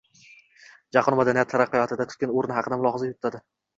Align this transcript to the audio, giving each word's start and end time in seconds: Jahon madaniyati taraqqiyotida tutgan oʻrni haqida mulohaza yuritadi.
Jahon 0.95 1.17
madaniyati 1.19 1.53
taraqqiyotida 1.55 2.07
tutgan 2.13 2.35
oʻrni 2.41 2.57
haqida 2.59 2.81
mulohaza 2.81 3.11
yuritadi. 3.11 3.45